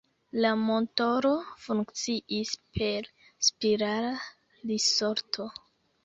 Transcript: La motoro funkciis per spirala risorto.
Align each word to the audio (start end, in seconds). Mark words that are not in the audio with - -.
La 0.43 0.51
motoro 0.59 1.33
funkciis 1.65 2.53
per 2.77 3.09
spirala 3.49 4.09
risorto. 4.71 5.47